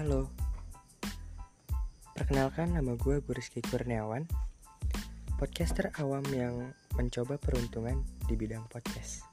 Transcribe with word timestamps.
Halo. 0.00 0.32
Perkenalkan 2.16 2.72
nama 2.72 2.96
gue 2.96 3.20
Rizky 3.20 3.60
Kurniawan 3.60 4.24
Podcaster 5.36 5.92
awam 6.00 6.24
yang 6.32 6.72
mencoba 6.96 7.36
peruntungan 7.36 8.00
di 8.24 8.32
bidang 8.32 8.64
podcast. 8.72 9.28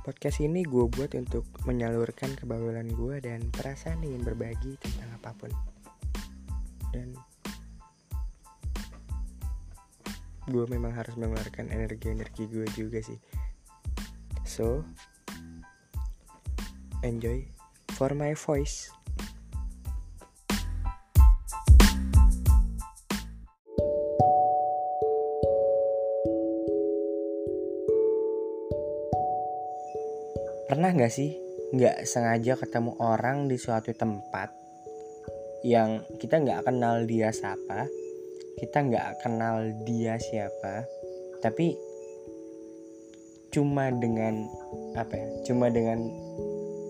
Podcast 0.00 0.40
ini 0.40 0.64
gue 0.64 0.88
buat 0.88 1.12
untuk 1.12 1.44
menyalurkan 1.68 2.32
kebawulan 2.40 2.88
gue 2.88 3.20
dan 3.20 3.52
perasaan 3.52 4.00
ingin 4.00 4.24
berbagi 4.24 4.80
tentang 4.80 5.12
apa 5.20 5.36
pun. 5.36 5.52
Dan 6.96 7.12
gue 10.48 10.64
memang 10.72 10.96
harus 10.96 11.20
mengeluarkan 11.20 11.68
energi-energi 11.68 12.48
gue 12.48 12.64
juga 12.72 13.04
sih. 13.04 13.20
So, 14.48 14.88
enjoy 17.04 17.55
for 17.96 18.12
my 18.12 18.36
voice. 18.36 18.92
Pernah 30.68 30.92
gak 30.92 31.08
sih 31.08 31.32
nggak 31.72 32.04
sengaja 32.04 32.54
ketemu 32.60 32.94
orang 33.00 33.48
di 33.48 33.56
suatu 33.58 33.90
tempat 33.96 34.52
yang 35.66 36.04
kita 36.22 36.38
nggak 36.38 36.62
kenal 36.62 37.02
dia 37.08 37.34
siapa, 37.34 37.90
kita 38.60 38.86
nggak 38.86 39.24
kenal 39.24 39.66
dia 39.82 40.14
siapa, 40.20 40.86
tapi 41.42 41.74
cuma 43.50 43.90
dengan 43.90 44.46
apa 44.94 45.16
ya, 45.16 45.28
cuma 45.48 45.72
dengan 45.74 46.06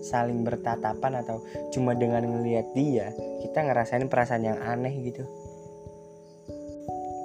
saling 0.07 0.47
bertatapan 0.47 1.19
atau 1.19 1.43
cuma 1.75 1.91
dengan 1.91 2.23
ngelihat 2.23 2.71
dia 2.71 3.11
kita 3.43 3.67
ngerasain 3.67 4.07
perasaan 4.07 4.47
yang 4.47 4.59
aneh 4.63 4.95
gitu. 5.03 5.27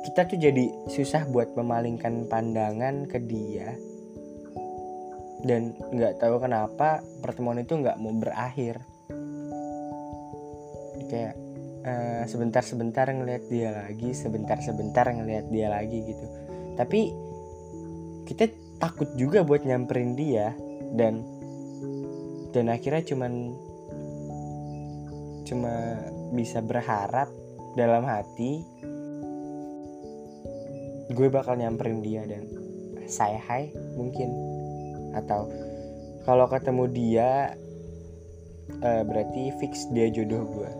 Kita 0.02 0.26
tuh 0.26 0.38
jadi 0.42 0.66
susah 0.90 1.30
buat 1.30 1.54
memalingkan 1.54 2.26
pandangan 2.26 3.06
ke 3.06 3.22
dia 3.22 3.78
dan 5.42 5.74
nggak 5.74 6.22
tahu 6.22 6.38
kenapa 6.38 7.02
pertemuan 7.22 7.62
itu 7.62 7.74
nggak 7.74 7.98
mau 7.98 8.14
berakhir. 8.14 8.82
Kayak 11.10 11.34
uh, 11.82 12.22
sebentar-sebentar 12.30 13.10
ngelihat 13.10 13.44
dia 13.50 13.70
lagi 13.74 14.14
sebentar-sebentar 14.14 15.06
ngelihat 15.10 15.46
dia 15.50 15.68
lagi 15.70 15.98
gitu. 16.06 16.26
Tapi 16.78 17.00
kita 18.26 18.48
takut 18.78 19.10
juga 19.18 19.42
buat 19.42 19.66
nyamperin 19.66 20.14
dia 20.14 20.54
dan 20.94 21.26
dan 22.52 22.68
akhirnya 22.68 23.02
cuman 23.04 23.32
cuma 25.48 26.00
bisa 26.32 26.64
berharap 26.64 27.28
dalam 27.76 28.04
hati 28.04 28.64
gue 31.12 31.28
bakal 31.28 31.60
nyamperin 31.60 32.00
dia 32.00 32.24
dan 32.24 32.48
saya 33.04 33.40
hai 33.48 33.72
mungkin. 33.96 34.32
Atau 35.12 35.52
kalau 36.24 36.48
ketemu 36.48 36.84
dia 36.88 37.52
uh, 38.80 39.02
berarti 39.04 39.52
fix 39.60 39.84
dia 39.92 40.08
jodoh 40.08 40.48
gue 40.48 40.70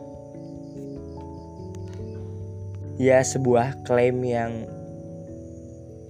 ya 3.02 3.20
sebuah 3.24 3.82
klaim 3.88 4.20
yang 4.22 4.52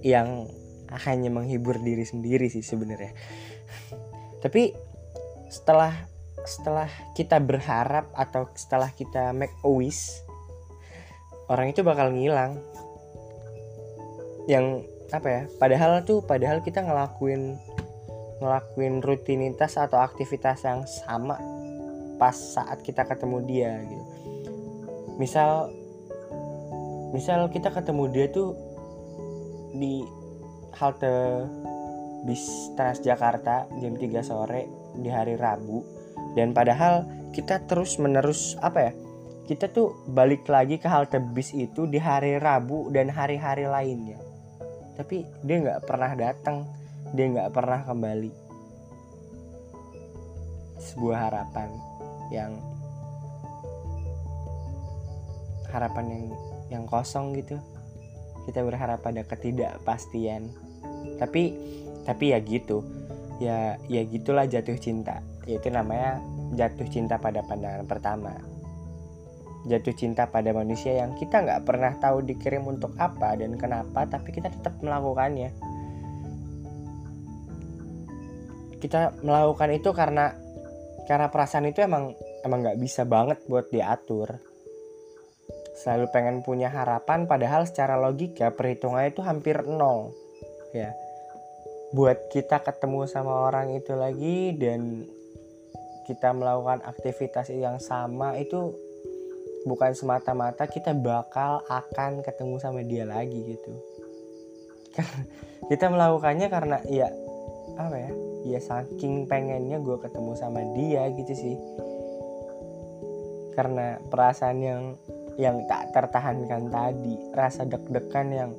yang 0.03 0.45
hanya 1.07 1.31
menghibur 1.31 1.79
diri 1.79 2.05
sendiri 2.05 2.51
sih 2.51 2.61
sebenarnya. 2.61 3.15
Tapi 4.43 4.92
setelah 5.53 5.93
setelah 6.43 6.89
kita 7.13 7.37
berharap 7.37 8.09
atau 8.17 8.49
setelah 8.57 8.89
kita 8.89 9.31
make 9.37 9.53
a 9.61 9.69
wish 9.69 10.17
orang 11.45 11.69
itu 11.69 11.85
bakal 11.85 12.09
ngilang. 12.09 12.57
Yang 14.49 14.89
apa 15.13 15.27
ya 15.29 15.43
padahal 15.61 16.01
tuh 16.01 16.25
padahal 16.25 16.65
kita 16.65 16.81
ngelakuin 16.81 17.61
ngelakuin 18.41 19.05
rutinitas 19.05 19.77
atau 19.77 20.01
aktivitas 20.01 20.65
yang 20.65 20.83
sama 20.89 21.37
pas 22.17 22.33
saat 22.33 22.81
kita 22.81 23.05
ketemu 23.05 23.37
dia 23.45 23.71
gitu. 23.85 24.05
Misal 25.21 25.69
misal 27.13 27.45
kita 27.53 27.69
ketemu 27.69 28.03
dia 28.09 28.25
tuh 28.33 28.57
di 29.77 30.01
halte 30.73 31.45
bis 32.23 32.71
Transjakarta 32.75 33.67
jam 33.79 33.93
3 33.95 34.23
sore 34.23 34.67
di 34.97 35.11
hari 35.11 35.35
Rabu. 35.35 35.83
Dan 36.33 36.55
padahal 36.55 37.05
kita 37.35 37.67
terus 37.69 37.99
menerus 38.01 38.57
apa 38.63 38.79
ya 38.89 38.93
kita 39.43 39.67
tuh 39.67 39.91
balik 40.07 40.47
lagi 40.47 40.79
ke 40.79 40.87
halte 40.87 41.19
bis 41.19 41.51
itu 41.51 41.83
di 41.83 41.99
hari 41.99 42.39
Rabu 42.39 42.87
dan 42.89 43.11
hari-hari 43.11 43.67
lainnya. 43.67 44.17
Tapi 44.95 45.27
dia 45.43 45.57
nggak 45.59 45.83
pernah 45.83 46.15
datang 46.15 46.63
dia 47.13 47.29
nggak 47.29 47.53
pernah 47.53 47.85
kembali. 47.85 48.31
Sebuah 50.81 51.17
harapan 51.29 51.69
yang 52.33 52.51
harapan 55.69 56.05
yang 56.09 56.23
yang 56.73 56.83
kosong 56.89 57.37
gitu. 57.37 57.61
Kita 58.49 58.65
berharap 58.65 59.05
pada 59.05 59.21
ketidakpastian. 59.23 60.49
Tapi 61.21 61.53
tapi 62.03 62.35
ya 62.35 62.39
gitu. 62.43 62.83
Ya 63.41 63.79
ya 63.87 64.01
gitulah 64.07 64.45
jatuh 64.45 64.77
cinta. 64.77 65.23
Yaitu 65.47 65.71
namanya 65.73 66.19
jatuh 66.55 66.87
cinta 66.87 67.17
pada 67.17 67.43
pandangan 67.43 67.83
pertama. 67.87 68.31
Jatuh 69.63 69.95
cinta 69.95 70.27
pada 70.27 70.51
manusia 70.51 70.99
yang 70.99 71.15
kita 71.15 71.39
nggak 71.39 71.63
pernah 71.63 71.95
tahu 71.95 72.27
dikirim 72.27 72.67
untuk 72.67 72.91
apa 72.99 73.39
dan 73.39 73.55
kenapa 73.55 74.03
tapi 74.05 74.35
kita 74.35 74.51
tetap 74.51 74.75
melakukannya. 74.83 75.55
Kita 78.83 79.15
melakukan 79.23 79.71
itu 79.71 79.89
karena 79.95 80.35
karena 81.07 81.31
perasaan 81.31 81.71
itu 81.71 81.79
emang 81.79 82.11
emang 82.43 82.59
nggak 82.59 82.79
bisa 82.79 83.07
banget 83.07 83.39
buat 83.47 83.71
diatur. 83.71 84.35
Selalu 85.79 86.05
pengen 86.11 86.37
punya 86.43 86.67
harapan 86.67 87.25
padahal 87.25 87.63
secara 87.63 87.95
logika 87.95 88.51
perhitungannya 88.51 89.15
itu 89.15 89.23
hampir 89.23 89.63
nol. 89.63 90.11
Ya 90.75 90.91
buat 91.93 92.33
kita 92.33 92.65
ketemu 92.65 93.05
sama 93.05 93.53
orang 93.53 93.77
itu 93.77 93.93
lagi 93.93 94.57
dan 94.57 95.05
kita 96.09 96.33
melakukan 96.33 96.81
aktivitas 96.83 97.53
yang 97.53 97.77
sama 97.77 98.35
itu 98.35 98.73
bukan 99.63 99.95
semata-mata 99.95 100.67
kita 100.67 100.91
bakal 100.91 101.63
akan 101.69 102.25
ketemu 102.25 102.55
sama 102.59 102.83
dia 102.83 103.07
lagi 103.07 103.55
gitu. 103.55 103.71
Kita 105.71 105.87
melakukannya 105.87 106.47
karena 106.51 106.77
ya 106.91 107.07
apa 107.79 107.95
ya 107.95 108.11
ya 108.43 108.59
saking 108.59 109.25
pengennya 109.25 109.79
gue 109.79 109.97
ketemu 110.03 110.31
sama 110.35 110.59
dia 110.75 111.07
gitu 111.15 111.33
sih. 111.33 111.55
Karena 113.55 114.01
perasaan 114.11 114.59
yang 114.59 114.83
yang 115.39 115.65
tak 115.65 115.95
tertahankan 115.95 116.69
tadi 116.69 117.15
rasa 117.33 117.65
deg-degan 117.65 118.27
yang 118.29 118.51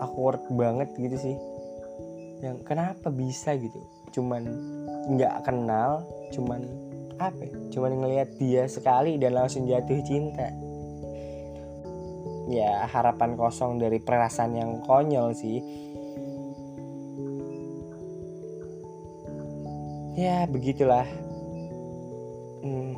awkward 0.00 0.42
banget 0.52 0.90
gitu 0.96 1.16
sih. 1.18 1.36
Yang 2.42 2.66
kenapa 2.66 3.08
bisa 3.08 3.54
gitu? 3.56 3.80
Cuman 4.14 4.42
nggak 5.14 5.44
kenal 5.44 6.06
cuman 6.32 6.64
apa 7.20 7.46
ya? 7.46 7.54
cuman 7.70 7.92
ngelihat 8.02 8.28
dia 8.40 8.66
sekali 8.66 9.20
dan 9.20 9.38
langsung 9.38 9.66
jatuh 9.68 10.00
cinta. 10.02 10.50
Ya 12.50 12.84
harapan 12.90 13.38
kosong 13.38 13.80
dari 13.80 14.02
perasaan 14.02 14.52
yang 14.58 14.70
konyol 14.84 15.32
sih. 15.32 15.62
Ya 20.14 20.46
begitulah. 20.46 21.06
Hmm, 22.62 22.96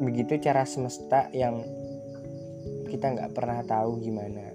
begitu 0.00 0.38
cara 0.38 0.62
semesta 0.64 1.28
yang 1.34 1.60
kita 2.88 3.10
nggak 3.10 3.34
pernah 3.34 3.58
tahu 3.66 3.98
gimana 3.98 4.54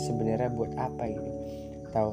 sebenarnya 0.00 0.52
buat 0.52 0.72
apa 0.76 1.02
gitu. 1.08 1.30
Tahu? 1.92 2.12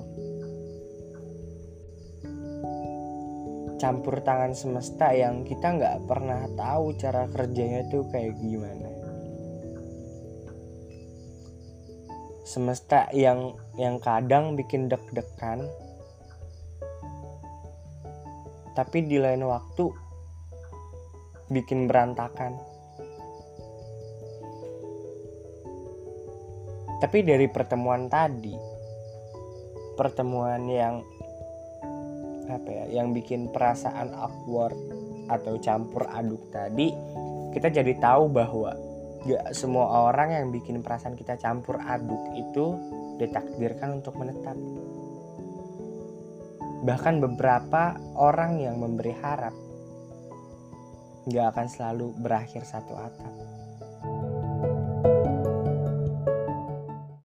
Campur 3.80 4.24
tangan 4.24 4.56
semesta 4.56 5.12
yang 5.12 5.44
kita 5.44 5.76
nggak 5.76 6.08
pernah 6.08 6.48
tahu 6.56 6.96
cara 6.96 7.28
kerjanya 7.28 7.84
tuh 7.92 8.08
kayak 8.08 8.40
gimana. 8.40 8.90
Semesta 12.48 13.12
yang 13.12 13.60
yang 13.76 14.00
kadang 14.00 14.56
bikin 14.56 14.88
deg-degan 14.88 15.68
tapi 18.74 19.06
di 19.06 19.22
lain 19.22 19.46
waktu 19.46 19.86
bikin 21.54 21.86
berantakan 21.86 22.58
Tapi 27.04 27.20
dari 27.20 27.52
pertemuan 27.52 28.08
tadi, 28.08 28.56
pertemuan 30.00 30.64
yang 30.72 31.04
apa 32.48 32.70
ya 32.72 33.04
yang 33.04 33.12
bikin 33.12 33.52
perasaan 33.52 34.16
awkward 34.16 34.76
atau 35.28 35.60
campur 35.60 36.08
aduk 36.12 36.44
tadi 36.52 36.92
kita 37.56 37.72
jadi 37.72 37.96
tahu 38.00 38.32
bahwa 38.32 38.76
gak 39.24 39.56
semua 39.56 40.12
orang 40.12 40.36
yang 40.36 40.48
bikin 40.52 40.84
perasaan 40.84 41.16
kita 41.16 41.40
campur 41.40 41.80
aduk 41.80 42.20
itu 42.36 42.76
ditakdirkan 43.20 44.04
untuk 44.04 44.16
menetap. 44.20 44.58
Bahkan 46.84 47.16
beberapa 47.24 47.96
orang 48.20 48.60
yang 48.60 48.80
memberi 48.80 49.16
harap 49.20 49.56
gak 51.32 51.48
akan 51.56 51.68
selalu 51.68 52.12
berakhir 52.20 52.68
satu 52.68 52.96
atap 52.96 53.34